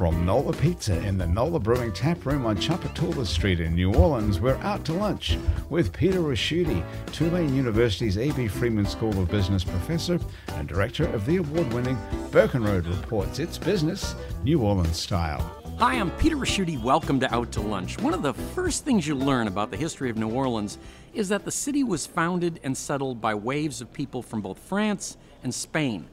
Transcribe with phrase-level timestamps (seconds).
[0.00, 4.40] From Nola Pizza in the Nola Brewing Tap Room on Tchoupitoulas Street in New Orleans,
[4.40, 5.36] we're out to lunch
[5.68, 6.82] with Peter Ricchiuti,
[7.12, 8.48] Tulane University's A.B.
[8.48, 10.18] Freeman School of Business professor
[10.54, 11.98] and director of the award-winning
[12.30, 13.38] Burkenroad Reports.
[13.38, 15.42] It's business, New Orleans style.
[15.78, 16.82] Hi, I'm Peter Ricchiuti.
[16.82, 18.00] Welcome to Out to Lunch.
[18.00, 20.78] One of the first things you learn about the history of New Orleans
[21.12, 25.18] is that the city was founded and settled by waves of people from both France
[25.42, 26.08] and Spain.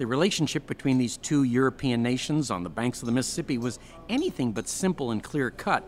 [0.00, 3.78] The relationship between these two European nations on the banks of the Mississippi was
[4.08, 5.84] anything but simple and clear cut.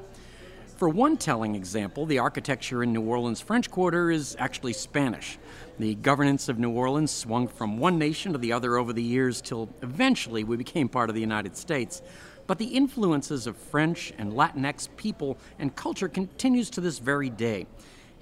[0.77, 5.39] For one telling example, the architecture in New Orleans' French Quarter is actually Spanish.
[5.79, 9.41] The governance of New Orleans swung from one nation to the other over the years
[9.41, 12.03] till eventually we became part of the United States.
[12.47, 17.67] But the influences of French and Latinx people and culture continues to this very day.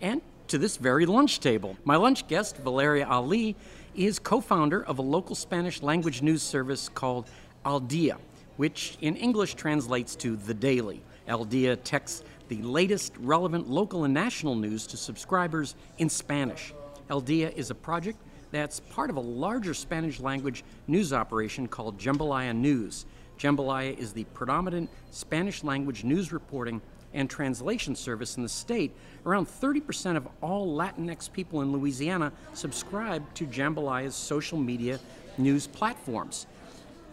[0.00, 1.77] And to this very lunch table.
[1.84, 3.55] My lunch guest, Valeria Ali,
[3.94, 7.28] is co founder of a local Spanish language news service called
[7.64, 8.19] Al Dia,
[8.56, 11.02] which in English translates to The Daily.
[11.28, 16.74] Al Dia texts the latest relevant local and national news to subscribers in Spanish.
[17.08, 18.18] Al Dia is a project
[18.50, 23.06] that's part of a larger Spanish language news operation called Jambalaya News.
[23.38, 26.80] Jambalaya is the predominant Spanish language news reporting
[27.14, 28.94] and translation service in the state,
[29.27, 34.98] around 30% of all Latinx people in Louisiana subscribe to Jambalaya's social media
[35.39, 36.47] news platforms.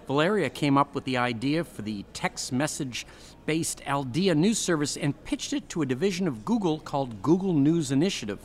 [0.08, 3.06] Valeria came up with the idea for the text message
[3.45, 7.54] based Al Dia news service and pitched it to a division of Google called Google
[7.54, 8.39] News Initiative.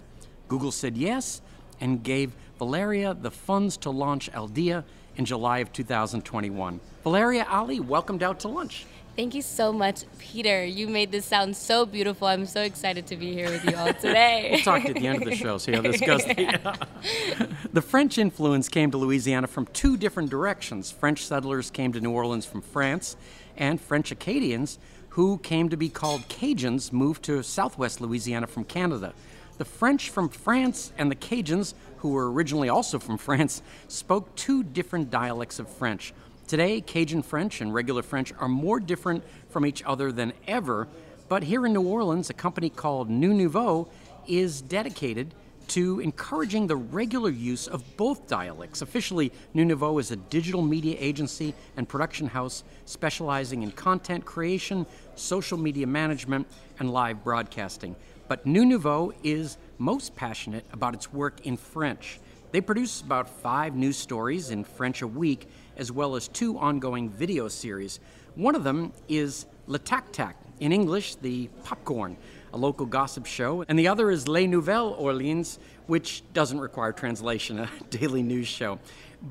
[0.49, 1.41] Google said yes
[1.81, 4.85] and gave Valeria the funds to launch Al Dia
[5.17, 6.81] in July of 2021.
[7.05, 8.87] Valeria Ali, welcomed out to lunch.
[9.15, 10.65] Thank you so much, Peter.
[10.65, 12.29] You made this sound so beautiful.
[12.29, 14.49] I'm so excited to be here with you all today.
[14.53, 16.25] we'll talk at the end of the show, see how this goes.
[17.75, 20.91] the French influence came to Louisiana from two different directions.
[20.91, 23.17] French settlers came to New Orleans from France,
[23.55, 24.79] and French Acadians,
[25.11, 29.13] who came to be called Cajuns, moved to southwest Louisiana from Canada.
[29.59, 34.63] The French from France and the Cajuns, who were originally also from France, spoke two
[34.63, 36.15] different dialects of French.
[36.53, 40.87] Today, Cajun French and regular French are more different from each other than ever,
[41.27, 43.89] but here in New Orleans, a company called New Nouveau
[44.29, 45.33] is dedicated
[45.69, 48.83] to encouraging the regular use of both dialects.
[48.83, 54.85] Officially, New Nouveau is a digital media agency and production house specializing in content creation,
[55.15, 56.47] social media management,
[56.79, 57.97] and live broadcasting.
[58.29, 62.21] But New Nouveau is most passionate about its work in French.
[62.53, 65.49] They produce about five news stories in French a week
[65.79, 67.99] as well as two ongoing video series.
[68.35, 72.17] One of them is Le Tac Tac, in English, the popcorn,
[72.53, 77.59] a local gossip show, and the other is Les Nouvelles Orleans, which doesn't require translation,
[77.61, 78.79] a daily news show.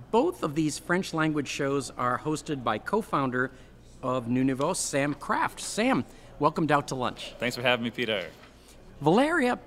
[0.09, 3.51] Both of these French language shows are hosted by co founder
[4.01, 5.59] of New Nouveau, Sam Kraft.
[5.59, 6.05] Sam,
[6.39, 7.33] welcomed out to lunch.
[7.37, 8.25] Thanks for having me, Peter.
[8.99, 9.59] Valeria,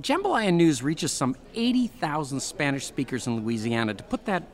[0.00, 3.92] Jambalaya News reaches some 80,000 Spanish speakers in Louisiana.
[3.92, 4.44] To put that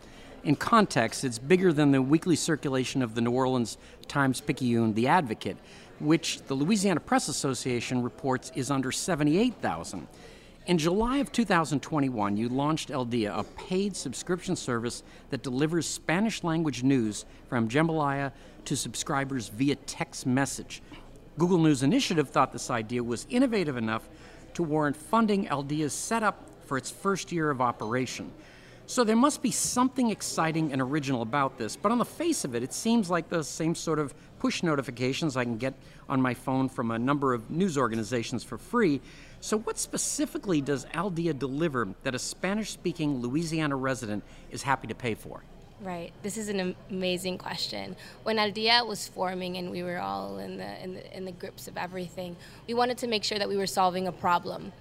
[0.43, 3.79] in context, it's bigger than the weekly circulation of the New Orleans
[4.09, 5.57] Times Picayune The Advocate,
[6.01, 10.09] which the Louisiana Press Association reports is under 78,000.
[10.67, 16.43] In July of 2021, you launched El Dia, a paid subscription service that delivers Spanish
[16.43, 18.33] language news from Jambalaya
[18.65, 20.83] to subscribers via text message.
[21.39, 24.09] Google News Initiative thought this idea was innovative enough
[24.59, 28.33] to warrant funding El Dia's setup for its first year of operation.
[28.87, 32.57] So there must be something exciting and original about this, but on the face of
[32.57, 35.75] it, it seems like the same sort of push notifications I can get
[36.09, 39.01] on my phone from a number of news organizations for free.
[39.39, 44.89] So, what specifically does Al Dia deliver that a Spanish speaking Louisiana resident is happy
[44.89, 45.45] to pay for?
[45.81, 46.13] Right.
[46.25, 47.95] This is an amazing question.
[48.25, 51.31] When Al Dia was forming and we were all in the, in the in the
[51.33, 52.35] grips of everything,
[52.67, 54.73] we wanted to make sure that we were solving a problem.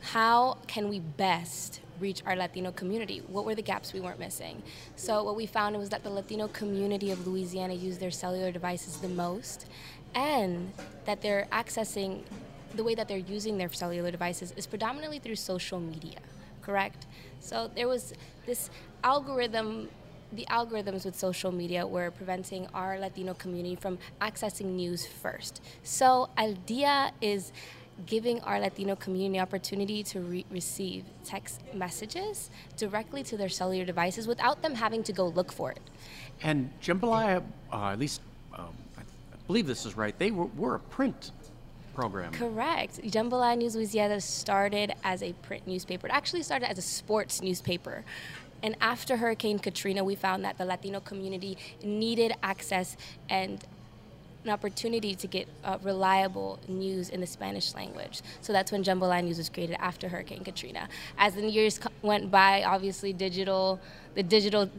[0.00, 3.22] How can we best reach our Latino community?
[3.28, 4.62] What were the gaps we weren't missing?
[4.94, 8.96] So what we found was that the Latino community of Louisiana use their cellular devices
[8.96, 9.66] the most,
[10.14, 10.72] and
[11.04, 12.22] that they're accessing
[12.74, 16.20] the way that they're using their cellular devices is predominantly through social media.
[16.62, 17.06] Correct.
[17.40, 18.14] So there was
[18.46, 18.70] this
[19.04, 19.88] algorithm
[20.36, 25.62] the algorithms with social media were preventing our Latino community from accessing news first.
[25.82, 27.52] So Al Dia is
[28.04, 34.28] giving our Latino community opportunity to re- receive text messages directly to their cellular devices
[34.28, 35.80] without them having to go look for it.
[36.42, 37.42] And Jambalaya,
[37.72, 38.20] uh, at least
[38.54, 39.02] um, I
[39.46, 41.30] believe this is right, they were, were a print
[41.94, 42.30] program.
[42.32, 43.00] Correct.
[43.02, 46.06] Jambalaya News Louisiana started as a print newspaper.
[46.06, 48.04] It actually started as a sports newspaper.
[48.62, 52.96] And after Hurricane Katrina, we found that the Latino community needed access
[53.28, 53.64] and
[54.44, 58.22] an opportunity to get uh, reliable news in the Spanish language.
[58.40, 60.88] So that's when Jambalaya News was created after Hurricane Katrina.
[61.18, 63.80] As the years went by, obviously digital,
[64.14, 64.70] the digital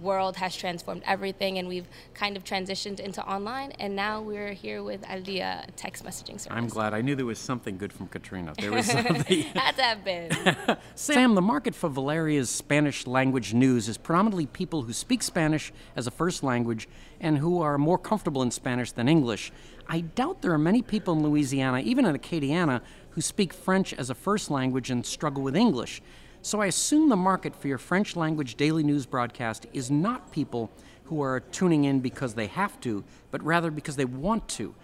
[0.00, 4.82] world has transformed everything and we've kind of transitioned into online and now we're here
[4.82, 6.48] with Al Dia text messaging service.
[6.50, 6.94] I'm glad.
[6.94, 8.54] I knew there was something good from Katrina.
[8.58, 9.42] There was something.
[9.54, 10.56] Had to have been.
[10.94, 16.06] Sam, the market for Valeria's Spanish language news is predominantly people who speak Spanish as
[16.06, 16.88] a first language
[17.20, 19.52] and who are more comfortable in Spanish than English.
[19.88, 22.80] I doubt there are many people in Louisiana, even in Acadiana,
[23.10, 26.00] who speak French as a first language and struggle with English.
[26.44, 30.72] So I assume the market for your French language daily news broadcast is not people
[31.04, 34.74] who are tuning in because they have to, but rather because they want to.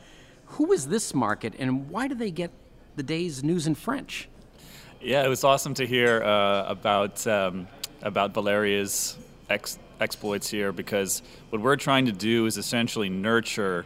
[0.47, 2.53] Who is this market and why do they get
[2.95, 4.29] the day's news in French?
[5.01, 7.67] Yeah, it was awesome to hear uh, about um,
[8.03, 9.19] about Valeria's
[9.51, 13.85] ex- exploits here because what we're trying to do is essentially nurture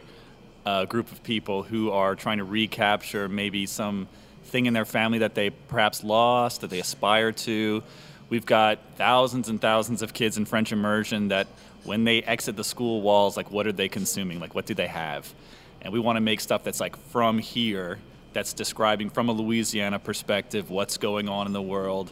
[0.65, 4.07] a group of people who are trying to recapture maybe some
[4.53, 7.83] thing in their family that they perhaps lost, that they aspire to.
[8.29, 11.47] We've got thousands and thousands of kids in French immersion that
[11.83, 14.39] when they exit the school walls, like what are they consuming?
[14.39, 15.33] Like what do they have?
[15.81, 17.97] And we want to make stuff that's like from here,
[18.31, 22.11] that's describing from a Louisiana perspective what's going on in the world,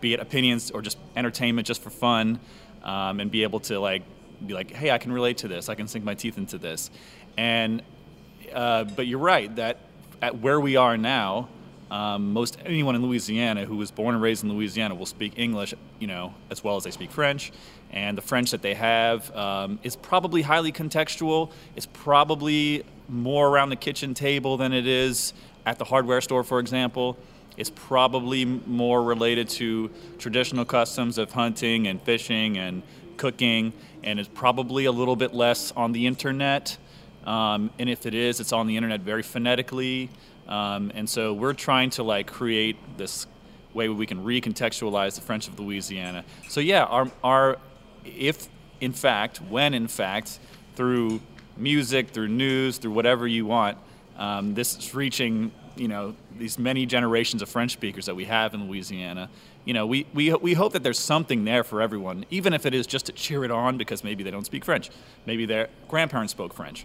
[0.00, 2.40] be it opinions or just entertainment just for fun,
[2.82, 4.02] um, and be able to like
[4.44, 5.68] be like, hey, I can relate to this.
[5.68, 6.90] I can sink my teeth into this.
[7.36, 7.82] And
[8.52, 9.76] uh, but you're right that
[10.22, 11.48] at where we are now,
[11.92, 15.74] um, most anyone in Louisiana who was born and raised in Louisiana will speak English,
[15.98, 17.52] you know, as well as they speak French.
[17.90, 21.52] And the French that they have um, is probably highly contextual.
[21.76, 25.34] It's probably more around the kitchen table than it is
[25.66, 27.18] at the hardware store, for example.
[27.58, 32.82] It's probably more related to traditional customs of hunting and fishing and
[33.18, 36.78] cooking, and it's probably a little bit less on the internet.
[37.26, 40.08] Um, and if it is, it's on the internet very phonetically.
[40.52, 43.26] Um, and so we're trying to like create this
[43.72, 46.26] way we can recontextualize the French of Louisiana.
[46.48, 47.56] So yeah, our, our
[48.04, 50.38] if in fact, when in fact,
[50.76, 51.22] through
[51.56, 53.78] music, through news, through whatever you want,
[54.18, 58.52] um, this is reaching you know these many generations of French speakers that we have
[58.52, 59.30] in Louisiana.
[59.64, 62.74] You know, we, we, we hope that there's something there for everyone, even if it
[62.74, 64.90] is just to cheer it on because maybe they don't speak French.
[65.24, 66.84] Maybe their grandparents spoke French.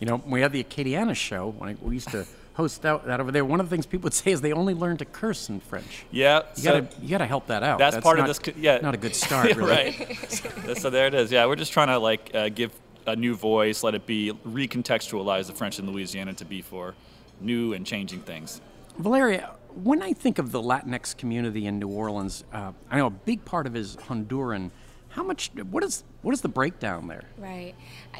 [0.00, 2.26] You know, we had the Acadiana show when we used to
[2.56, 3.44] host that, that, over there.
[3.44, 6.04] One of the things people would say is they only learn to curse in French.
[6.10, 7.78] Yeah, you so gotta you gotta help that out.
[7.78, 8.56] That's, that's part not, of this.
[8.56, 9.70] Yeah, not a good start, really.
[9.70, 10.30] right.
[10.30, 11.30] so, so there it is.
[11.30, 12.72] Yeah, we're just trying to like uh, give
[13.06, 16.94] a new voice, let it be recontextualize the French in Louisiana to be for
[17.40, 18.60] new and changing things.
[18.98, 23.10] Valeria, when I think of the Latinx community in New Orleans, uh, I know a
[23.10, 24.70] big part of it is Honduran.
[25.10, 25.50] How much?
[25.70, 27.24] What is what is the breakdown there?
[27.38, 27.74] Right,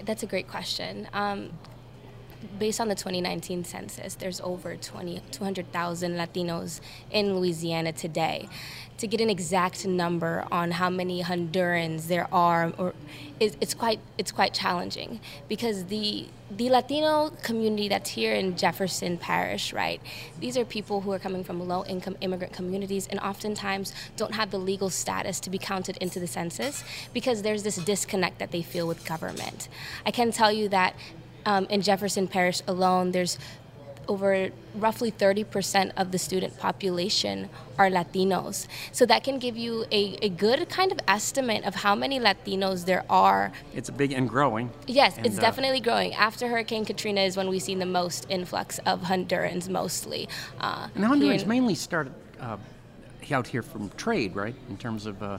[0.05, 1.09] that's a great question.
[1.12, 1.50] Um,
[2.58, 8.48] based on the 2019 census, there's over 20, 200,000 Latinos in Louisiana today.
[8.98, 12.94] To get an exact number on how many Hondurans there are, or
[13.38, 19.73] it's quite it's quite challenging because the the Latino community that's here in Jefferson Parish,
[19.73, 20.00] right?
[20.40, 24.50] These are people who are coming from low income immigrant communities and oftentimes don't have
[24.50, 28.62] the legal status to be counted into the census because there's this disconnect that they
[28.62, 29.68] feel with government.
[30.06, 30.94] I can tell you that
[31.47, 33.38] um, in Jefferson Parish alone, there's
[34.09, 37.49] over roughly 30% of the student population
[37.79, 38.67] are Latinos.
[38.93, 42.85] So that can give you a, a good kind of estimate of how many Latinos
[42.85, 43.53] there are.
[43.75, 44.71] It's big and growing.
[44.87, 46.15] Yes, and, it's uh, definitely growing.
[46.15, 50.29] After Hurricane Katrina is when we've seen the most influx of Hondurans mostly.
[50.61, 52.57] Uh, and Hondurans in, mainly started uh,
[53.33, 54.55] out here from trade, right?
[54.69, 55.38] In terms of, uh,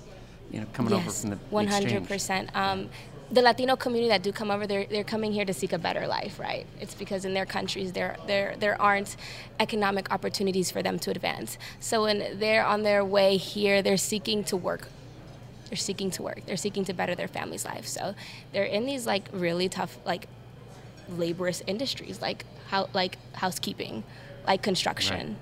[0.52, 2.56] you know, coming yes, over from the 100%.
[2.56, 2.90] Um,
[3.30, 6.08] the Latino community that do come over, they're, they're coming here to seek a better
[6.08, 6.66] life, right?
[6.80, 9.18] It's because in their countries there, there, there aren't
[9.60, 11.58] economic opportunities for them to advance.
[11.80, 14.88] So when they're on their way here, they're seeking to work.
[15.70, 16.46] They're seeking to work.
[16.46, 17.86] They're seeking to better their family's life.
[17.88, 18.16] So
[18.54, 20.28] they're in these like really tough, like
[21.10, 24.04] laborious industries, like how, like housekeeping,
[24.46, 25.28] like construction.
[25.28, 25.38] Right.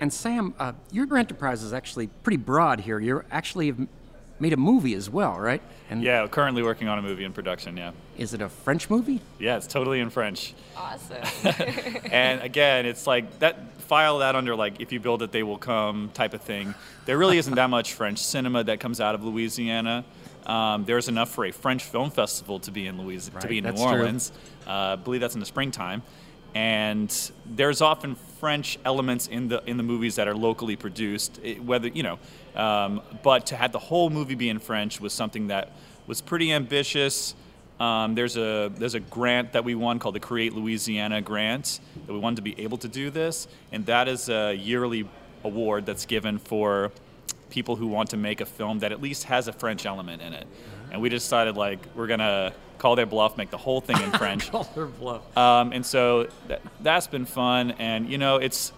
[0.00, 2.98] And Sam, uh, your enterprise is actually pretty broad here.
[2.98, 3.74] You're actually
[4.40, 5.62] made a movie as well, right?
[5.90, 7.76] And Yeah, currently working on a movie in production.
[7.76, 9.20] Yeah, is it a French movie?
[9.38, 10.54] yeah, it's totally in French.
[10.76, 11.22] Awesome.
[12.12, 15.58] and again, it's like that file that under like if you build it, they will
[15.58, 16.74] come type of thing.
[17.06, 20.04] There really isn't that much French cinema that comes out of Louisiana.
[20.46, 23.64] Um, there's enough for a French film festival to be in Louisiana, to be in
[23.64, 23.82] New.
[23.82, 24.32] Orleans.
[24.66, 26.02] Uh, I believe that's in the springtime.
[26.54, 27.14] And
[27.44, 31.88] there's often French elements in the in the movies that are locally produced, it- whether
[31.88, 32.18] you know.
[32.54, 35.72] Um, but to have the whole movie be in French was something that
[36.06, 37.34] was pretty ambitious.
[37.80, 42.12] Um, there's a there's a grant that we won called the Create Louisiana Grant that
[42.12, 45.08] we wanted to be able to do this, and that is a yearly
[45.44, 46.90] award that's given for
[47.50, 50.32] people who want to make a film that at least has a French element in
[50.34, 50.46] it.
[50.90, 54.50] And we decided like we're gonna call their bluff, make the whole thing in French.
[54.50, 55.36] call their bluff.
[55.36, 57.72] Um, and so that, that's been fun.
[57.72, 58.72] And you know, it's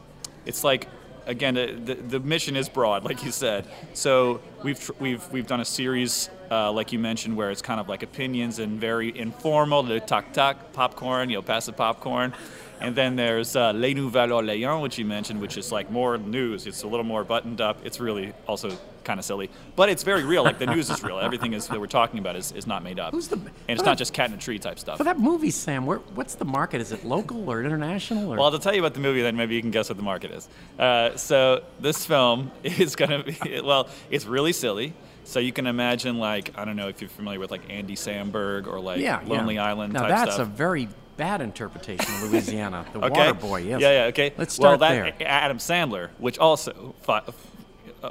[0.47, 0.89] it's like
[1.27, 3.67] again the, the, the mission is broad, like you said.
[3.95, 6.31] So we've tr- we've we've done a series.
[6.51, 10.33] Uh, like you mentioned, where it's kind of like opinions and very informal, the tac
[10.33, 12.35] tac popcorn, you know, pass the popcorn.
[12.81, 16.67] And then there's uh, Les Nouvelles Orléans, which you mentioned, which is like more news.
[16.67, 17.79] It's a little more buttoned up.
[17.85, 20.45] It's really also kind of silly, but it's very real.
[20.45, 21.19] Like the news is real.
[21.19, 23.13] Everything is that we're talking about is, is not made up.
[23.13, 24.99] Who's the- and it's not a- just cat in a tree type stuff.
[24.99, 26.81] For that movie, Sam, where, what's the market?
[26.81, 28.33] Is it local or international?
[28.33, 28.37] Or?
[28.37, 30.31] Well, to tell you about the movie, then maybe you can guess what the market
[30.31, 30.49] is.
[30.79, 34.95] Uh, so this film is going to be well, it's really silly.
[35.25, 38.67] So you can imagine, like, I don't know if you're familiar with like Andy Samberg
[38.67, 39.67] or like yeah, Lonely yeah.
[39.67, 40.49] Island Now type that's stuff.
[40.49, 42.87] a very bad interpretation of Louisiana.
[42.93, 43.27] The okay.
[43.27, 43.61] Water Boy.
[43.61, 43.81] Yes.
[43.81, 44.05] Yeah, yeah.
[44.07, 44.33] Okay.
[44.39, 45.29] Let's well, start that there.
[45.29, 47.21] Adam Sandler, which also uh,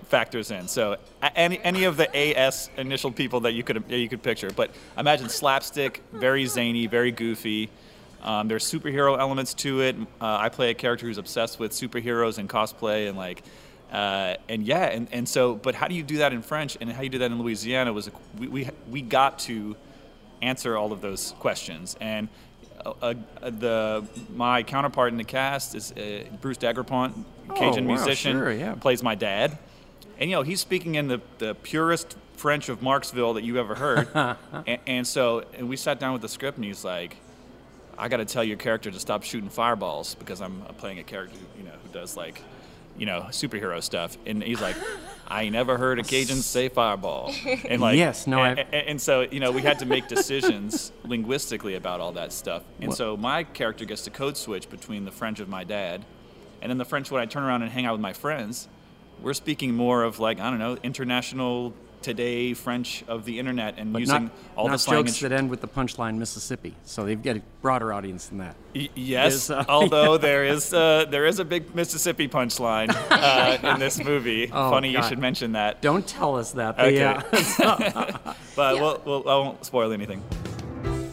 [0.04, 0.68] factors in.
[0.68, 0.98] So
[1.36, 5.30] any any of the AS initial people that you could you could picture, but imagine
[5.30, 7.70] slapstick, very zany, very goofy.
[8.22, 9.96] Um, there's superhero elements to it.
[10.20, 13.44] Uh, I play a character who's obsessed with superheroes and cosplay and like.
[13.92, 16.92] Uh, and yeah, and, and so, but how do you do that in French and
[16.92, 19.76] how you do that in Louisiana was we, we, we got to
[20.44, 21.98] answer all of those questions.
[22.00, 22.28] And
[22.86, 24.06] uh, uh, the
[24.36, 27.14] my counterpart in the cast is uh, Bruce Daigrepont,
[27.56, 28.76] Cajun Oh, wow, musician, sure, yeah.
[28.76, 29.58] plays my dad.
[30.20, 33.74] And you know he's speaking in the, the purest French of Marksville that you ever
[33.76, 34.08] heard.
[34.68, 37.16] and, and so and we sat down with the script and he's like,
[37.98, 41.38] I got to tell your character to stop shooting fireballs because I'm playing a character
[41.58, 42.42] you know who does like
[42.98, 44.18] you know superhero stuff.
[44.26, 44.76] And he's like,
[45.28, 47.34] I never heard a Cajun say fireball.
[47.68, 50.92] And like Yes, no, and, and, and so you know we had to make decisions
[51.06, 55.06] linguistically about all that stuff and What- so my character gets to code switch between
[55.06, 56.04] the french of my dad
[56.62, 58.68] and then the french when i turn around and hang out with my friends
[59.22, 63.92] we're speaking more of like i don't know international today french of the internet and
[63.92, 66.74] but using not, all not the slang jokes that end with the punchline Mississippi.
[66.86, 68.56] So they've got a broader audience than that.
[68.74, 73.74] Y- yes, There's, uh, although there is uh, there is a big Mississippi punchline uh,
[73.74, 74.50] in this movie.
[74.50, 75.82] Oh, Funny you should mention that.
[75.82, 76.78] Don't tell us that.
[76.78, 76.96] but Okay.
[76.96, 77.22] yeah.
[78.56, 78.82] But Yeah.
[78.82, 80.24] we'll, we'll, I won't spoil anything.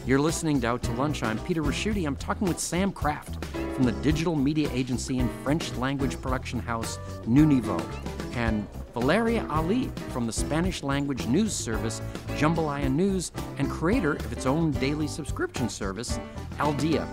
[0.07, 1.21] You're listening to Out to Lunch.
[1.21, 2.07] I'm Peter Ricchiuti.
[2.07, 3.43] I'm talking with Sam Kraft
[3.75, 7.85] from the digital media agency and French language production house New Nouveau,
[8.31, 12.01] and Valeria Ali from the Spanish language news service
[12.37, 16.21] Jambalaya News and creator of its own daily subscription service,
[16.57, 17.05] Al Dia.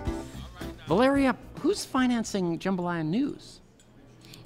[0.87, 3.61] Valeria, who's financing Jambalaya News?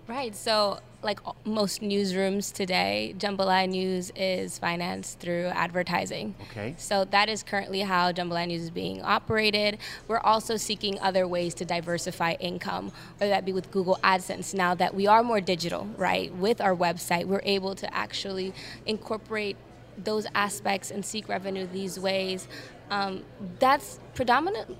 [0.06, 0.34] Right.
[0.34, 6.34] So, like most newsrooms today, Jambalaya News is financed through advertising.
[6.50, 6.74] Okay.
[6.76, 9.78] So that is currently how Jambalaya News is being operated.
[10.08, 14.54] We're also seeking other ways to diversify income, whether that be with Google AdSense.
[14.54, 18.52] Now that we are more digital, right, with our website, we're able to actually
[18.84, 19.56] incorporate
[19.96, 22.48] those aspects and seek revenue these ways.
[22.90, 23.24] Um,
[23.58, 24.76] that's predominant.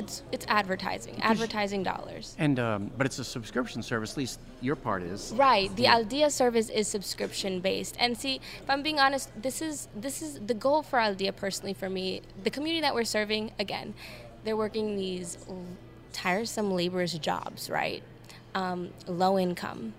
[0.00, 2.34] It's it's advertising, advertising dollars.
[2.38, 4.12] And um, but it's a subscription service.
[4.12, 5.32] At least your part is.
[5.36, 5.68] Right.
[5.76, 7.96] The Al Dia service is subscription based.
[7.98, 11.34] And see, if I'm being honest, this is this is the goal for Al Dia
[11.34, 12.22] personally for me.
[12.44, 13.92] The community that we're serving, again,
[14.44, 15.36] they're working these
[16.14, 18.02] tiresome laborers jobs, right?
[18.54, 19.92] Um, low income.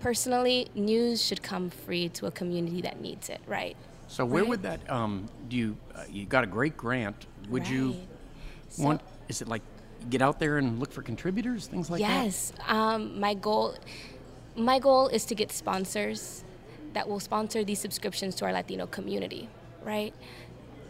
[0.00, 3.76] Personally, news should come free to a community that needs it, right?
[4.08, 4.48] So where Right.
[4.50, 4.80] would that?
[4.90, 5.76] Um, do you?
[5.94, 7.26] Uh, you got a great grant.
[7.50, 7.98] Would you Right.
[8.70, 9.00] So- want?
[9.28, 9.62] Is it like
[10.10, 12.24] get out there and look for contributors, things like that?
[12.24, 12.52] yes.
[12.66, 13.74] Um, my goal,
[14.56, 16.44] my goal is to get sponsors
[16.92, 19.48] that will sponsor these subscriptions to our Latino community,
[19.84, 20.12] right?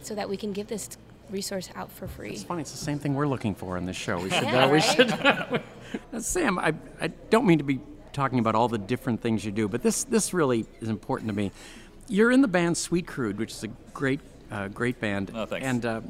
[0.02, 0.88] So that we can give this
[1.30, 2.30] resource out for free.
[2.32, 2.62] It's funny.
[2.62, 4.18] It's the same thing we're looking for in this show.
[4.18, 4.42] We should.
[4.42, 4.82] Yeah, uh, we right?
[4.82, 5.62] should.
[6.10, 7.78] Now, Sam, I, I don't mean to be
[8.14, 11.34] talking about all the different things you do, but this this really is important to
[11.36, 11.50] me.
[12.08, 15.30] You're in the band Sweet Crude, which is a great uh, great band.
[15.34, 15.66] Oh, thanks.
[15.66, 16.00] And uh,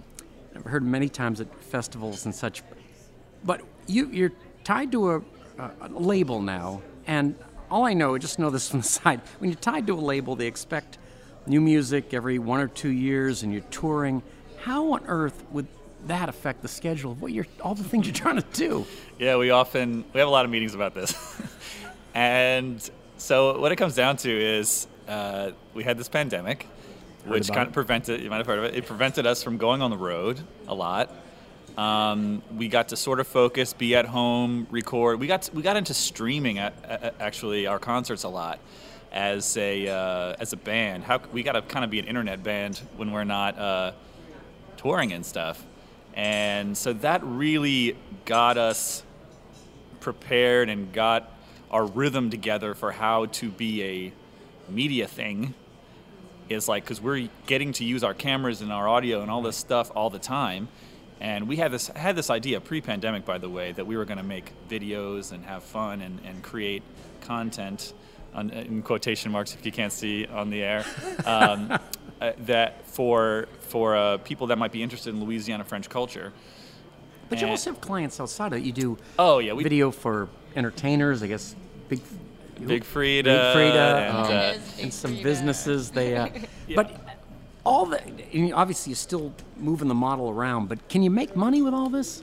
[0.54, 2.62] I've heard many times at festivals and such.
[3.44, 4.32] But you you're
[4.64, 5.22] tied to a,
[5.58, 7.34] a, label now, and
[7.70, 9.20] all I know, I just know this from the side.
[9.38, 10.98] When you're tied to a label, they expect
[11.46, 14.22] new music every one or two years, and you're touring.
[14.60, 15.66] How on earth would
[16.06, 18.86] that affect the schedule of what you're all the things you're trying to do?
[19.18, 21.14] Yeah, we often we have a lot of meetings about this,
[22.14, 26.66] and so what it comes down to is uh, we had this pandemic,
[27.24, 28.74] which kind of prevented you might have heard of it.
[28.74, 31.10] It prevented us from going on the road a lot.
[31.76, 35.18] Um, we got to sort of focus, be at home, record.
[35.20, 38.60] We got we got into streaming at, at actually our concerts a lot
[39.10, 41.04] as a uh, as a band.
[41.04, 43.92] How we got to kind of be an internet band when we're not uh,
[44.76, 45.64] touring and stuff,
[46.14, 49.02] and so that really got us
[50.00, 51.30] prepared and got
[51.70, 54.12] our rhythm together for how to be a
[54.70, 55.54] media thing
[56.52, 59.56] is like because we're getting to use our cameras and our audio and all this
[59.56, 60.68] stuff all the time
[61.20, 64.18] and we had this had this idea pre-pandemic by the way that we were going
[64.18, 66.82] to make videos and have fun and, and create
[67.20, 67.94] content
[68.34, 70.84] on, in quotation marks if you can't see on the air
[71.26, 71.70] um,
[72.20, 76.32] uh, that for for uh, people that might be interested in louisiana french culture
[77.28, 78.64] But you also have clients outside of it.
[78.64, 81.54] You do Oh, yeah, we- video for entertainers, I guess.
[81.88, 82.00] Big
[82.66, 85.22] Big Freedia, Big Freedia, and, uh, uh, Big and some Freedia.
[85.22, 85.90] businesses.
[85.90, 86.28] They, uh,
[86.74, 86.90] but
[87.64, 90.68] all the I obviously you're still moving the model around.
[90.68, 92.22] But can you make money with all this?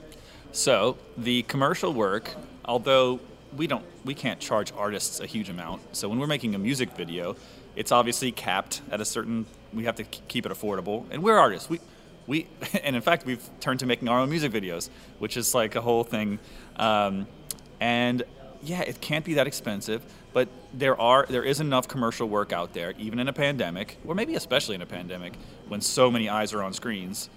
[0.52, 3.20] So the commercial work, although
[3.56, 5.96] we don't, we can't charge artists a huge amount.
[5.96, 7.36] So when we're making a music video,
[7.76, 9.46] it's obviously capped at a certain.
[9.72, 11.70] We have to keep it affordable, and we're artists.
[11.70, 11.80] We,
[12.26, 12.48] we,
[12.82, 15.80] and in fact, we've turned to making our own music videos, which is like a
[15.80, 16.38] whole thing.
[16.76, 17.26] Um,
[17.80, 18.22] and
[18.62, 20.02] yeah, it can't be that expensive,
[20.32, 24.14] but there are there is enough commercial work out there, even in a pandemic, or
[24.14, 25.34] maybe especially in a pandemic,
[25.68, 27.30] when so many eyes are on screens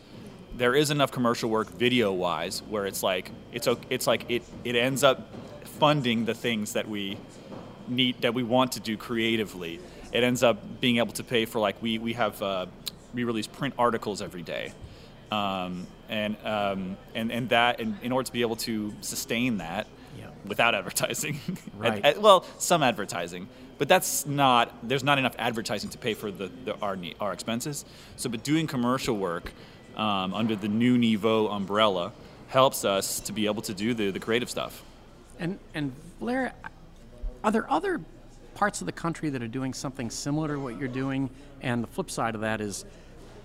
[0.56, 4.75] there is enough commercial work video wise where it's like it's it's like it it
[4.75, 5.27] ends up
[5.80, 7.18] funding the things that we
[7.88, 9.80] need that we want to do creatively
[10.12, 12.65] it ends up being able to pay for like we we have uh,
[13.13, 14.72] we release print articles every day
[15.32, 19.88] um, and um, and and that in, in order to be able to sustain that.
[20.45, 21.39] Without advertising
[21.77, 21.95] Right.
[21.95, 23.47] And- and- well some advertising
[23.77, 27.85] but that's not there's not enough advertising to pay for the, the our our expenses
[28.17, 29.51] so but doing commercial work
[29.96, 32.11] um, under the new Nouveau umbrella
[32.48, 34.83] helps us to be able to do the, the creative stuff
[35.39, 36.53] And and Blair,
[37.44, 38.00] are there other
[38.55, 41.29] parts of the country that are doing something similar to what you're doing?
[41.61, 42.85] And the flip side of that is,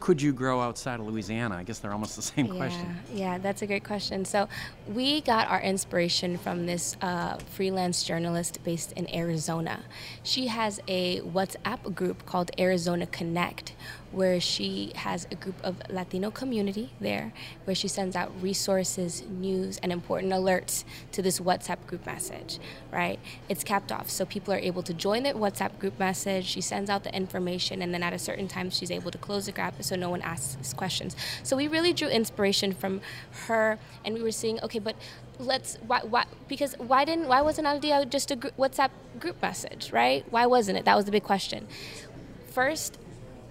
[0.00, 1.56] could you grow outside of Louisiana?
[1.56, 2.96] I guess they're almost the same question.
[3.12, 4.24] Yeah, yeah, that's a great question.
[4.24, 4.48] So,
[4.86, 9.80] we got our inspiration from this uh, freelance journalist based in Arizona.
[10.22, 13.72] She has a WhatsApp group called Arizona Connect,
[14.12, 17.32] where she has a group of Latino community there,
[17.64, 22.58] where she sends out resources, news, and important alerts to this WhatsApp group message.
[22.92, 23.18] Right?
[23.48, 26.46] It's capped off, so people are able to join the WhatsApp group message.
[26.46, 29.46] She sends out the information, and then at a certain time, she's able to close
[29.46, 31.14] the gap so no one asks questions.
[31.42, 33.00] So we really drew inspiration from
[33.46, 34.96] her, and we were seeing, okay, but
[35.38, 38.90] let's why, why because why didn't why wasn't Al Dia just a gr- WhatsApp
[39.20, 40.24] group message, right?
[40.30, 40.84] Why wasn't it?
[40.84, 41.66] That was the big question.
[42.50, 42.98] First,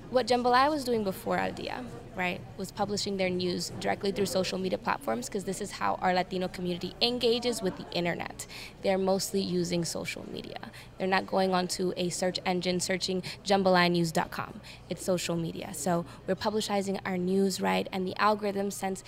[0.09, 1.83] what Jambalaya was doing before Al Dia,
[2.15, 6.13] right, was publishing their news directly through social media platforms because this is how our
[6.13, 8.47] Latino community engages with the internet.
[8.83, 10.57] They're mostly using social media.
[10.97, 14.61] They're not going onto a search engine searching jambalayanews.com.
[14.89, 15.73] It's social media.
[15.73, 19.03] So we're publicizing our news, right, and the algorithm since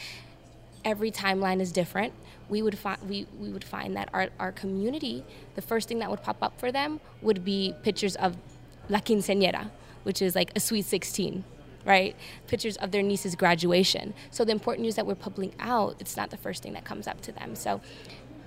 [0.83, 2.13] every timeline is different.
[2.49, 5.23] We would find we, we would find that our, our community,
[5.55, 8.35] the first thing that would pop up for them would be pictures of
[8.89, 9.69] La Quinceañera,
[10.09, 11.43] which is like a sweet 16,
[11.85, 12.15] right?
[12.47, 14.15] Pictures of their niece's graduation.
[14.31, 17.07] So the important news that we're publishing out, it's not the first thing that comes
[17.07, 17.55] up to them.
[17.55, 17.79] So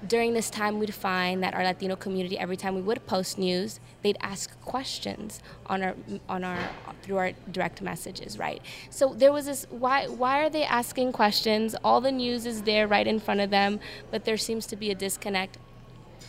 [0.09, 3.79] during this time, we'd find that our Latino community, every time we would post news,
[4.03, 5.95] they'd ask questions on our
[6.29, 6.59] on our
[7.03, 8.61] through our direct messages, right?
[8.91, 11.77] So there was this: why why are they asking questions?
[11.85, 13.79] All the news is there right in front of them,
[14.11, 15.59] but there seems to be a disconnect.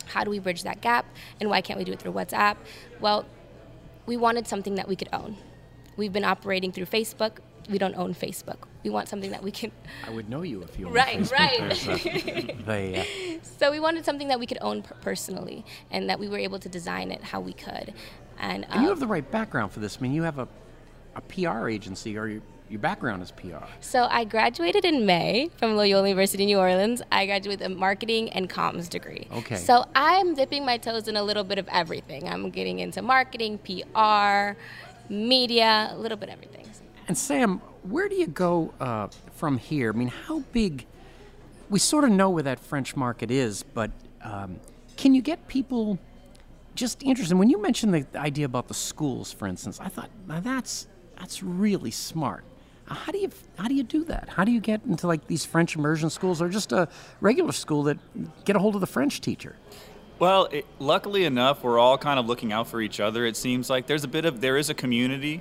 [0.06, 1.06] How do we bridge that gap?
[1.40, 2.56] And why can't we do it through WhatsApp?
[3.00, 3.26] Well,
[4.06, 5.36] we wanted something that we could own.
[5.96, 7.38] We've been operating through Facebook.
[7.68, 8.56] We don't own Facebook.
[8.82, 9.70] We want something that we can.
[10.06, 12.66] I would know you if you were on Right, Facebook.
[12.66, 13.06] right.
[13.40, 16.58] Uh, So we wanted something that we could own personally, and that we were able
[16.58, 17.94] to design it how we could.
[18.38, 19.96] And, and you uh, have the right background for this.
[19.98, 20.48] I mean, you have a,
[21.14, 23.64] a PR agency, or your, your background is PR.
[23.80, 27.02] So I graduated in May from Loyola University, New Orleans.
[27.12, 29.26] I graduated with a marketing and comms degree.
[29.32, 29.56] Okay.
[29.56, 32.28] So I'm dipping my toes in a little bit of everything.
[32.28, 34.58] I'm getting into marketing, PR,
[35.12, 36.66] media, a little bit of everything.
[37.06, 39.92] And Sam, where do you go uh, from here?
[39.92, 40.86] I mean, how big?
[41.68, 43.90] We sort of know where that French market is, but
[44.22, 44.58] um,
[44.96, 45.98] can you get people
[46.74, 47.36] just interested?
[47.36, 49.80] when you mentioned the idea about the schools, for instance.
[49.80, 50.86] I thought now that's
[51.18, 52.44] that's really smart.
[52.86, 54.28] How do you how do you do that?
[54.28, 56.88] How do you get into like these French immersion schools or just a
[57.20, 57.98] regular school that
[58.44, 59.56] get a hold of the French teacher?
[60.18, 63.24] Well, it, luckily enough, we're all kind of looking out for each other.
[63.26, 65.40] It seems like there's a bit of there is a community.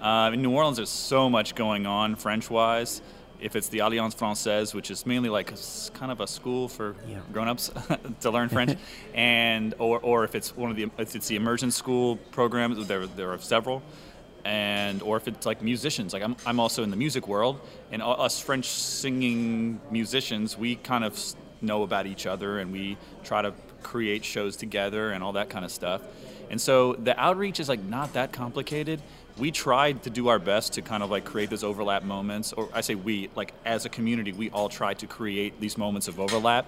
[0.00, 3.02] Uh, in New Orleans, there's so much going on French-wise.
[3.40, 5.56] If it's the Alliance Française, which is mainly like a,
[5.94, 7.18] kind of a school for Yeah.
[7.32, 7.72] grown-ups
[8.20, 8.78] to learn French,
[9.14, 13.06] and or, or if it's one of the if it's the immersion school programs, there
[13.06, 13.82] there are several,
[14.44, 18.02] and or if it's like musicians, like I'm I'm also in the music world, and
[18.02, 21.18] us French singing musicians, we kind of
[21.60, 23.52] know about each other, and we try to
[23.82, 26.02] create shows together and all that kind of stuff,
[26.50, 29.00] and so the outreach is like not that complicated.
[29.38, 32.68] We tried to do our best to kind of like create those overlap moments, or
[32.74, 36.20] I say we, like as a community, we all try to create these moments of
[36.20, 36.66] overlap,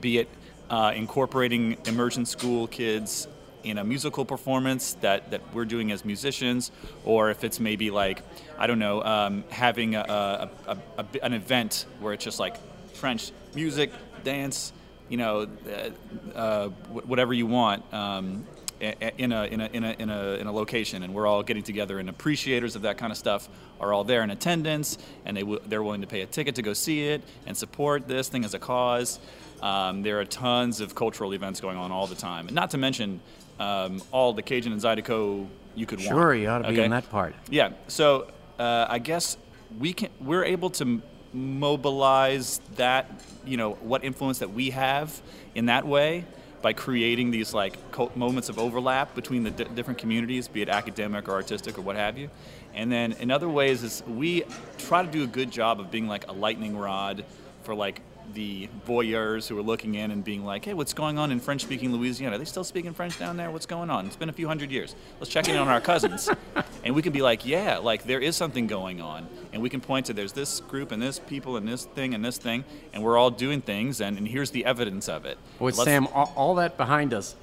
[0.00, 0.28] be it
[0.70, 3.26] uh, incorporating immersion school kids
[3.64, 6.70] in a musical performance that, that we're doing as musicians,
[7.04, 8.22] or if it's maybe like,
[8.58, 12.56] I don't know, um, having a, a, a, an event where it's just like
[12.94, 13.90] French music,
[14.22, 14.72] dance,
[15.08, 17.92] you know, uh, uh, whatever you want.
[17.92, 18.46] Um,
[18.80, 21.62] in a, in, a, in, a, in, a, in a location and we're all getting
[21.62, 23.48] together and appreciators of that kind of stuff
[23.80, 26.62] are all there in attendance and they w- they're willing to pay a ticket to
[26.62, 29.20] go see it and support this thing as a cause
[29.62, 32.78] um, there are tons of cultural events going on all the time and not to
[32.78, 33.20] mention
[33.58, 36.10] um, all the Cajun and Zydeco you could want.
[36.10, 36.84] Sure, you ought to be okay?
[36.84, 37.34] in that part.
[37.50, 37.70] Yeah.
[37.88, 39.36] So uh, I guess
[39.78, 43.10] we can we're able to m- mobilize that
[43.44, 45.20] you know what influence that we have
[45.54, 46.24] in that way
[46.62, 50.68] by creating these like co- moments of overlap between the di- different communities, be it
[50.68, 52.30] academic or artistic or what have you.
[52.72, 54.44] And then in other ways is we
[54.78, 57.24] try to do a good job of being like a lightning rod
[57.64, 58.00] for like
[58.32, 61.62] the voyeurs who are looking in and being like, hey, what's going on in French
[61.62, 62.36] speaking Louisiana?
[62.36, 63.50] Are they still speaking French down there?
[63.50, 64.06] What's going on?
[64.06, 64.94] It's been a few hundred years.
[65.20, 66.28] Let's check in on our cousins.
[66.84, 69.28] and we can be like, yeah, like there is something going on.
[69.52, 72.24] And we can point to there's this group and this people and this thing and
[72.24, 72.64] this thing.
[72.92, 74.00] And we're all doing things.
[74.00, 75.38] And, and here's the evidence of it.
[75.58, 77.36] Boy, Let's- Sam, all, all that behind us.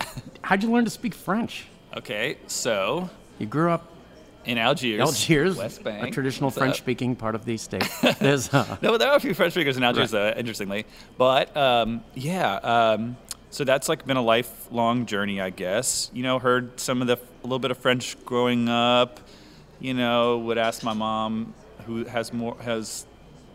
[0.42, 1.66] How'd you learn to speak French?
[1.96, 3.90] Okay, so You grew up
[4.48, 5.00] in Algiers.
[5.00, 6.08] Algiers, West Bank.
[6.08, 7.86] a traditional French-speaking part of the state.
[8.18, 10.86] There's uh, No, there are a few French speakers in Algiers, though, interestingly.
[11.18, 13.18] But um, yeah, um,
[13.50, 16.10] so that's like been a lifelong journey, I guess.
[16.14, 19.20] You know, heard some of the a little bit of French growing up.
[19.80, 21.52] You know, would ask my mom,
[21.86, 23.06] who has more has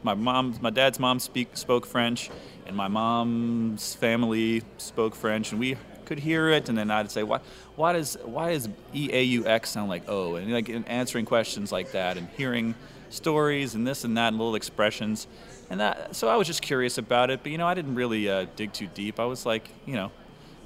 [0.03, 2.29] my mom, my dad's mom speak spoke French,
[2.67, 7.23] and my mom's family spoke French, and we could hear it, and then I'd say,
[7.23, 7.39] why,
[7.75, 10.35] why does why does E A U X sound like O?
[10.35, 12.75] And like in answering questions like that, and hearing
[13.09, 15.27] stories and this and that, and little expressions,
[15.69, 16.15] and that.
[16.15, 18.73] So I was just curious about it, but you know, I didn't really uh, dig
[18.73, 19.19] too deep.
[19.19, 20.11] I was like, you know,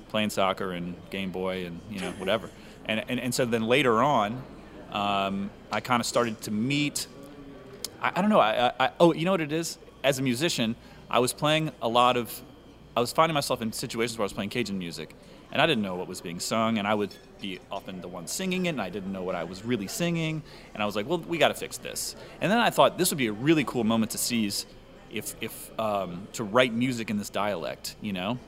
[0.09, 2.49] playing soccer and Game Boy and you know whatever,
[2.85, 4.43] and and, and so then later on,
[4.91, 7.07] um, I kind of started to meet
[8.01, 8.39] I, I don't know.
[8.39, 9.77] I, I, oh, you know what it is?
[10.03, 10.75] As a musician,
[11.09, 12.41] I was playing a lot of.
[12.97, 15.13] I was finding myself in situations where I was playing Cajun music,
[15.51, 18.25] and I didn't know what was being sung, and I would be often the one
[18.25, 20.41] singing it, and I didn't know what I was really singing,
[20.73, 22.15] and I was like, well, we got to fix this.
[22.41, 24.65] And then I thought this would be a really cool moment to seize,
[25.11, 28.39] if if um, to write music in this dialect, you know.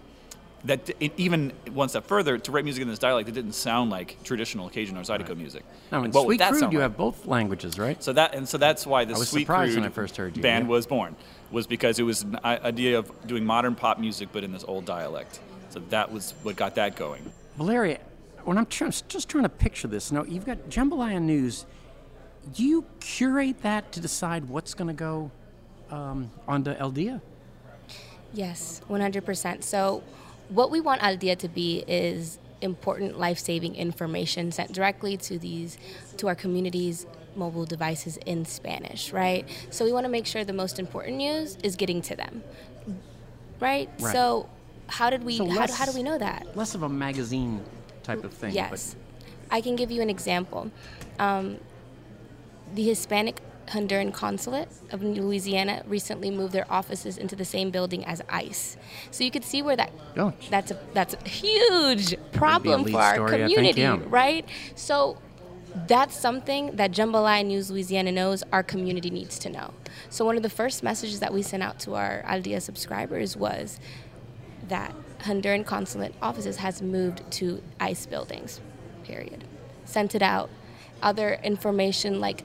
[0.65, 3.91] That it, even one step further, to write music in this dialect, it didn't sound
[3.91, 5.63] like traditional Cajun or Zydeco music.
[5.91, 8.01] now in And what Sweet that Crude, sound you have both languages, right?
[8.03, 10.17] So that and so that's why the I was Sweet surprised when Crude I first
[10.17, 10.71] heard you, band yeah.
[10.71, 11.15] was born,
[11.49, 14.85] was because it was an idea of doing modern pop music but in this old
[14.85, 15.39] dialect.
[15.69, 17.31] So that was what got that going.
[17.55, 17.99] Valeria,
[18.43, 21.65] when I'm tr- just trying to picture this, now you've got Jambalaya News.
[22.53, 25.31] Do you curate that to decide what's going to go
[25.91, 27.21] um, onto El Dia?
[28.33, 29.63] Yes, 100%.
[29.63, 30.03] So,
[30.49, 35.77] what we want Al Dia to be is important life-saving information sent directly to these
[36.17, 39.47] to our communities mobile devices in Spanish, right?
[39.69, 42.43] So we want to make sure the most important news is getting to them.
[43.59, 43.89] Right?
[43.99, 44.11] Right.
[44.13, 44.49] So
[44.87, 46.55] how did we So how, less- how do we know that?
[46.55, 47.63] Less of a magazine
[48.03, 48.53] type of thing.
[48.53, 48.95] Yes.
[49.51, 50.71] I can give you an example.
[51.17, 51.57] Um,
[52.73, 58.21] the Hispanic Honduran consulate of Louisiana recently moved their offices into the same building as
[58.29, 58.77] ICE.
[59.11, 60.33] So you could see where that Oh.
[60.49, 63.99] that's a that's a huge problem lead for our story, I think, community, yeah.
[64.07, 64.45] right?
[64.75, 65.17] So
[65.87, 69.73] that's something that Jambalaya News Louisiana knows our community needs to know.
[70.09, 73.37] So one of the first messages that we sent out to our Al Dia subscribers
[73.37, 73.79] was
[74.67, 78.61] that Honduran consulate offices has moved to ICE buildings.
[79.03, 79.43] Period.
[79.85, 80.49] Sent it out.
[81.01, 82.43] Other information like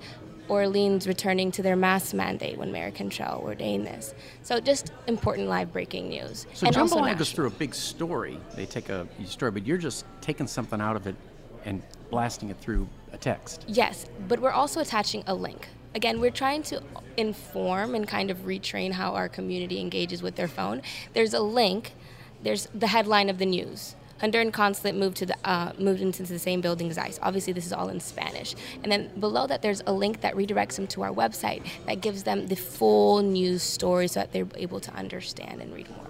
[0.48, 4.14] Orleans returning to their mask mandate when Mayor Cantrell ordained this.
[4.42, 6.46] So just important live breaking news.
[6.54, 8.38] So and Jambalaya goes through a big story.
[8.54, 11.16] They take a story, but you're just taking something out of it
[11.64, 13.64] and blasting it through a text.
[13.66, 15.68] Yes, but we're also attaching a link.
[15.94, 16.82] Again, we're trying to
[17.16, 20.82] inform and kind of retrain how our community engages with their phone.
[21.12, 21.94] There's a link.
[22.42, 23.94] There's the headline of the news.
[24.20, 27.18] Honduran consulate moved to the uh, moved into the same building as ICE.
[27.22, 28.54] Obviously, this is all in Spanish.
[28.82, 32.22] And then below that, there's a link that redirects them to our website that gives
[32.22, 36.06] them the full news story so that they're able to understand and read more.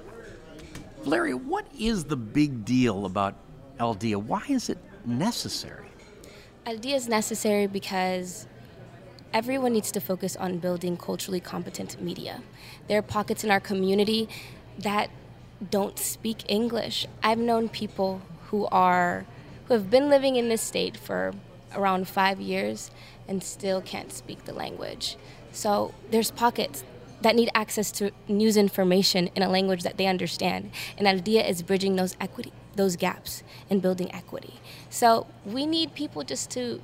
[1.04, 3.34] Larry, what is the big deal about
[3.78, 4.18] Al Dia?
[4.18, 5.88] Why is it necessary?
[6.66, 8.46] Al Dia is necessary because
[9.34, 12.42] everyone needs to focus on building culturally competent media.
[12.88, 14.28] There are pockets in our community
[14.78, 15.10] that
[15.70, 17.06] don't speak English.
[17.22, 19.26] I've known people who are
[19.66, 21.32] who have been living in this state for
[21.74, 22.90] around 5 years
[23.26, 25.16] and still can't speak the language.
[25.52, 26.84] So there's pockets
[27.22, 30.70] that need access to news information in a language that they understand.
[30.98, 34.54] And Idea is bridging those equity those gaps and building equity.
[34.90, 36.82] So we need people just to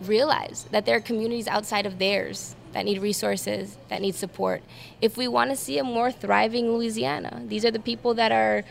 [0.00, 4.62] realize that there are communities outside of theirs that need resources, that need support.
[5.00, 8.64] If we want to see a more thriving Louisiana, these are the people that are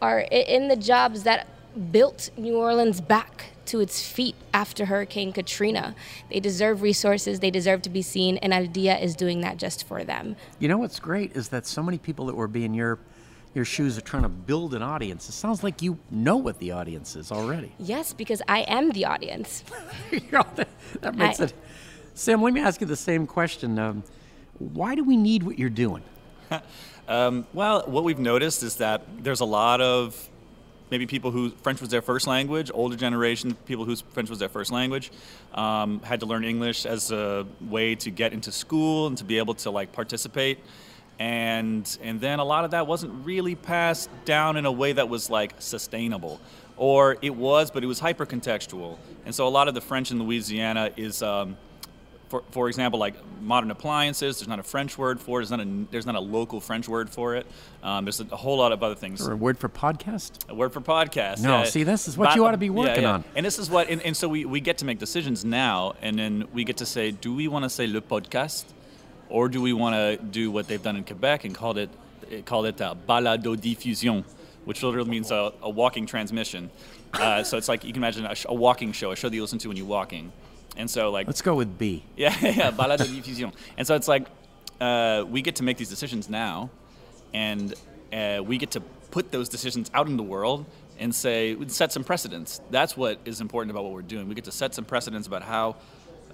[0.00, 1.46] are in the jobs that
[1.92, 5.94] built New Orleans back to its feet after Hurricane Katrina.
[6.28, 10.02] They deserve resources, they deserve to be seen, and Idea is doing that just for
[10.02, 10.34] them.
[10.58, 12.98] You know what's great is that so many people that were being your
[13.54, 15.28] your shoes are trying to build an audience.
[15.28, 17.70] It sounds like you know what the audience is already.
[17.78, 19.62] Yes, because I am the audience.
[20.30, 20.68] That,
[21.02, 21.52] that makes I- it.
[22.14, 23.78] Sam, let me ask you the same question.
[23.78, 24.04] Um,
[24.58, 26.02] why do we need what you're doing?
[27.08, 30.30] Um, well, what we've noticed is that there's a lot of
[30.88, 34.48] maybe people who French was their first language, older generation people whose French was their
[34.48, 35.10] first language,
[35.52, 39.38] um, had to learn English as a way to get into school and to be
[39.38, 40.60] able to like participate.
[41.18, 45.08] And and then a lot of that wasn't really passed down in a way that
[45.08, 46.40] was like sustainable,
[46.76, 48.96] or it was, but it was hyper contextual.
[49.26, 51.20] And so a lot of the French in Louisiana is.
[51.20, 51.56] Um,
[52.32, 55.42] for, for example, like modern appliances, there's not a French word for it.
[55.42, 57.46] There's not a, there's not a local French word for it.
[57.82, 59.20] Um, there's a, a whole lot of other things.
[59.28, 60.48] Or a word for podcast?
[60.48, 61.42] A word for podcast.
[61.42, 61.64] No, yeah.
[61.64, 63.12] see, this is what Ba- you ought to be working yeah.
[63.12, 63.24] on.
[63.36, 66.18] And this is what, and, and so we, we get to make decisions now, and
[66.18, 68.64] then we get to say, do we want to say le podcast,
[69.28, 71.90] or do we want to do what they've done in Quebec and called it
[72.46, 74.24] called it uh, balado diffusion,
[74.64, 76.70] which literally means a, a walking transmission.
[77.12, 79.34] Uh, so it's like you can imagine a, sh- a walking show, a show that
[79.34, 80.32] you listen to when you're walking.
[80.76, 82.04] And so like Let's go with B.
[82.16, 83.52] yeah, yeah, balade de diffusion.
[83.76, 84.26] And so it's like
[84.80, 86.70] uh, we get to make these decisions now,
[87.32, 87.74] and
[88.12, 88.80] uh, we get to
[89.10, 90.64] put those decisions out in the world
[90.98, 92.60] and say we set some precedents.
[92.70, 94.28] That's what is important about what we're doing.
[94.28, 95.76] We get to set some precedents about how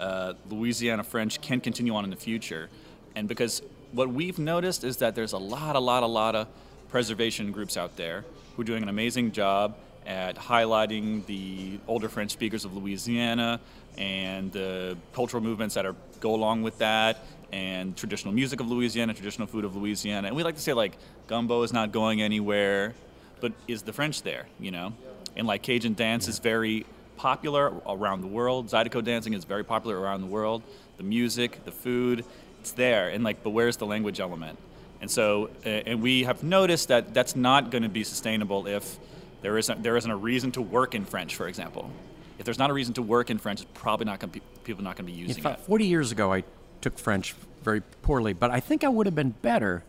[0.01, 2.69] uh, Louisiana French can continue on in the future,
[3.15, 6.47] and because what we've noticed is that there's a lot, a lot, a lot of
[6.89, 8.25] preservation groups out there
[8.55, 13.61] who are doing an amazing job at highlighting the older French speakers of Louisiana
[13.99, 17.19] and the cultural movements that are, go along with that,
[17.53, 20.29] and traditional music of Louisiana, traditional food of Louisiana.
[20.29, 22.95] And we like to say like gumbo is not going anywhere,
[23.41, 24.47] but is the French there?
[24.61, 24.93] You know,
[25.37, 28.69] and like Cajun dance is very popular around the world.
[28.69, 30.63] Zydeco dancing is very popular around the world.
[30.99, 32.25] The music, the food,
[32.61, 33.09] it's there.
[33.09, 34.59] And like, but where's the language element?
[35.01, 38.99] And so, uh, and we have noticed that that's not going to be sustainable if
[39.43, 41.91] there isn't there isn't a reason to work in French, for example.
[42.39, 44.45] If there's not a reason to work in French, it's probably not going to be
[44.65, 45.67] people are not going to be using fact, it.
[45.67, 46.45] 40 years ago, I
[46.81, 49.83] took French very poorly, but I think I would have been better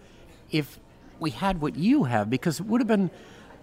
[0.52, 0.80] if
[1.20, 3.12] we had what you have because it would have been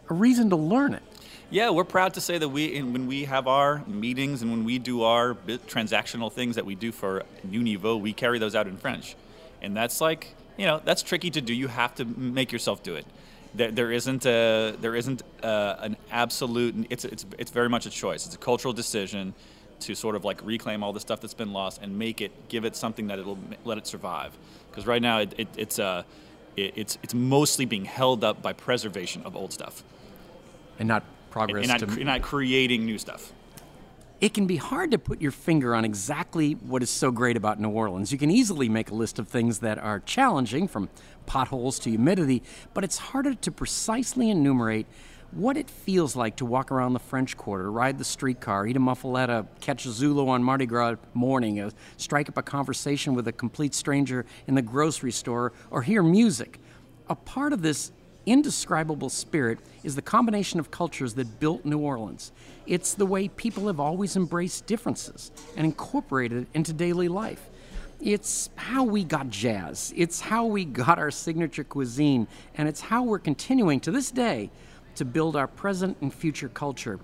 [0.08, 1.02] a reason to learn it.
[1.48, 4.64] Yeah, we're proud to say that we, in, when we have our meetings and when
[4.64, 8.66] we do our transactional things that we do for New Nouveau, we carry those out
[8.66, 9.14] in French,
[9.62, 11.54] and that's like you know that's tricky to do.
[11.54, 13.06] You have to make yourself do it.
[13.56, 16.86] There, there isn't a there isn't a, an absolute.
[16.90, 18.26] It's it's it's very much a choice.
[18.26, 19.34] It's a cultural decision
[19.80, 22.64] to sort of like reclaim all the stuff that's been lost and make it give
[22.64, 24.32] it something that it'll let it survive.
[24.70, 26.02] Because right now it, it, it's uh,
[26.56, 29.82] it, it's it's mostly being held up by preservation of old stuff
[30.78, 33.32] And not progress and to not, cre- not creating new stuff.
[34.18, 37.60] It can be hard to put your finger on exactly what is so great about
[37.60, 38.12] New Orleans.
[38.12, 40.88] You can easily make a list of things that are challenging, from
[41.26, 44.86] potholes to humidity, but it's harder to precisely enumerate
[45.32, 48.80] what it feels like to walk around the French Quarter, ride the streetcar, eat a
[48.80, 53.32] muffaletta, catch a Zulu on Mardi Gras morning, uh, strike up a conversation with a
[53.32, 56.58] complete stranger in the grocery store, or hear music.
[57.10, 57.92] A part of this
[58.26, 62.32] indescribable spirit is the combination of cultures that built New Orleans.
[62.66, 67.48] It's the way people have always embraced differences and incorporated it into daily life.
[68.00, 73.04] It's how we got jazz, it's how we got our signature cuisine, and it's how
[73.04, 74.50] we're continuing to this day
[74.96, 76.98] to build our present and future culture.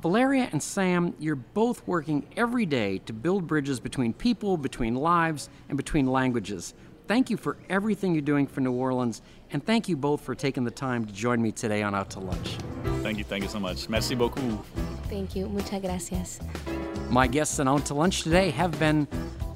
[0.00, 5.48] Valeria and Sam, you're both working every day to build bridges between people, between lives,
[5.68, 6.74] and between languages.
[7.06, 10.64] Thank you for everything you're doing for New Orleans, and thank you both for taking
[10.64, 12.56] the time to join me today on Out to Lunch.
[13.02, 13.90] Thank you, thank you so much.
[13.90, 14.42] Merci beaucoup.
[15.10, 15.46] Thank you.
[15.46, 16.40] Muchas gracias.
[17.10, 19.06] My guests on Out to Lunch today have been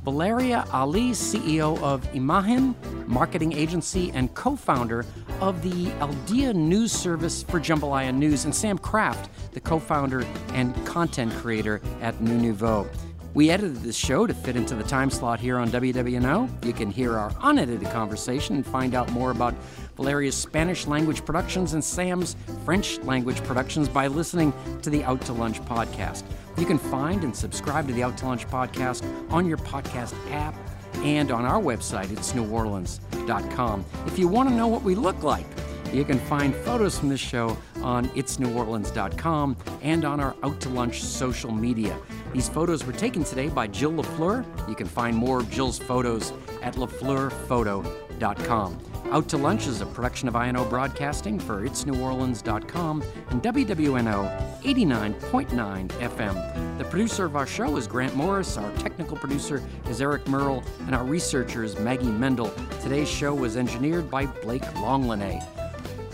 [0.04, 2.74] Valeria Ali, CEO of Imagen,
[3.06, 5.06] marketing agency and co founder
[5.40, 10.22] of the Al Dia News Service for Jambalaya News, and Sam Kraft, the co founder
[10.52, 12.86] and content creator at New Nouveau.
[13.34, 16.64] We edited this show to fit into the time slot here on WWNO.
[16.64, 19.54] You can hear our unedited conversation and find out more about
[19.96, 25.32] Valeria's Spanish language productions and Sam's French language productions by listening to the Out to
[25.32, 26.24] Lunch podcast.
[26.56, 30.54] You can find and subscribe to the Out to Lunch podcast on your podcast app
[30.96, 33.84] and on our website, itsneworleans.com.
[34.06, 35.46] If you want to know what we look like,
[35.92, 41.02] you can find photos from this show on itsneworleans.com and on our Out to Lunch
[41.02, 41.98] social media.
[42.32, 44.44] These photos were taken today by Jill LaFleur.
[44.68, 48.78] You can find more of Jill's photos at lafleurphoto.com.
[49.10, 56.78] Out to Lunch is a production of INO Broadcasting for itsneworleans.com and WWNO 89.9 FM.
[56.78, 60.94] The producer of our show is Grant Morris, our technical producer is Eric Merle, and
[60.94, 62.52] our researcher is Maggie Mendel.
[62.82, 65.42] Today's show was engineered by Blake Longlinay.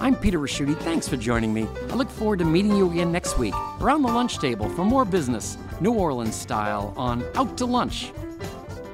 [0.01, 0.77] I'm Peter Ricchiuti.
[0.81, 1.67] Thanks for joining me.
[1.89, 5.05] I look forward to meeting you again next week around the lunch table for more
[5.05, 8.13] business, New Orleans style, on Out to Lunch.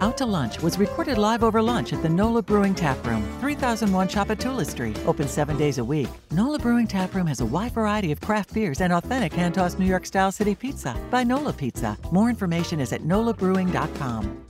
[0.01, 4.09] Out to Lunch was recorded live over lunch at the NOLA Brewing Tap Room, 3001
[4.09, 6.09] Tchoupitoulas Street, open seven days a week.
[6.31, 9.85] NOLA Brewing Tap Room has a wide variety of craft beers and authentic hand-tossed New
[9.85, 11.99] York style city pizza by NOLA Pizza.
[12.13, 14.50] More information is at nolabrewing.com.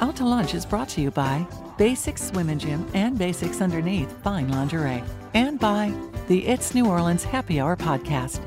[0.00, 1.44] Out to Lunch is brought to you by
[1.76, 5.02] Basics Swim and Gym and Basics Underneath Fine Lingerie,
[5.34, 5.92] and by
[6.28, 8.40] the It's New Orleans Happy Hour podcast.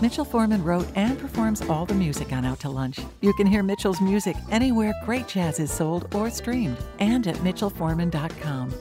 [0.00, 2.98] Mitchell Foreman wrote and performs all the music on Out to Lunch.
[3.20, 8.72] You can hear Mitchell's music anywhere great jazz is sold or streamed, and at mitchellforeman.com.